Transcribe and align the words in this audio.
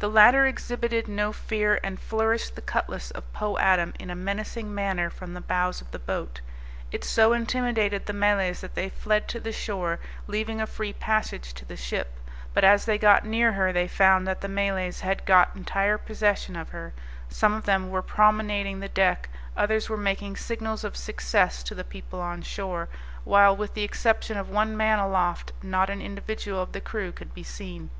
The 0.00 0.08
latter 0.10 0.46
exhibited 0.48 1.06
no 1.06 1.32
fear, 1.32 1.78
and 1.84 2.00
flourished 2.00 2.56
the 2.56 2.60
cutlass 2.60 3.12
of 3.12 3.32
Po 3.32 3.56
Adam 3.58 3.94
in 4.00 4.10
a 4.10 4.16
menacing 4.16 4.74
manner 4.74 5.10
from 5.10 5.32
the 5.32 5.40
bows 5.40 5.80
of 5.80 5.92
the 5.92 5.98
boat; 6.00 6.40
it 6.90 7.04
so 7.04 7.32
intimidated 7.32 8.04
the 8.06 8.12
Malays 8.12 8.62
that 8.62 8.74
they 8.74 8.88
fled 8.88 9.28
to 9.28 9.38
the 9.38 9.52
shore, 9.52 10.00
leaving 10.26 10.60
a 10.60 10.66
free 10.66 10.92
passage 10.92 11.54
to 11.54 11.64
the 11.64 11.76
ship; 11.76 12.18
but 12.52 12.64
as 12.64 12.84
they 12.84 12.98
got 12.98 13.24
near 13.24 13.52
her 13.52 13.72
they 13.72 13.86
found 13.86 14.26
that 14.26 14.40
the 14.40 14.48
Malays 14.48 15.02
had 15.02 15.24
got 15.24 15.54
entire 15.54 15.98
possession 15.98 16.56
of 16.56 16.70
her; 16.70 16.92
some 17.28 17.52
of 17.54 17.64
them 17.64 17.90
were 17.90 18.02
promenading 18.02 18.80
the 18.80 18.88
deck, 18.88 19.28
others 19.56 19.88
were 19.88 19.96
making 19.96 20.36
signals 20.36 20.82
of 20.82 20.96
success 20.96 21.62
to 21.62 21.76
the 21.76 21.84
people 21.84 22.20
on 22.20 22.42
shore, 22.42 22.88
while, 23.22 23.54
with 23.56 23.74
the 23.74 23.84
exception 23.84 24.36
of 24.36 24.48
one 24.50 24.76
man 24.76 24.98
aloft, 24.98 25.52
not 25.62 25.90
an 25.90 26.02
individual 26.02 26.60
of 26.60 26.72
the 26.72 26.80
crew 26.80 27.12
could 27.12 27.32
be 27.32 27.44
seen. 27.44 27.90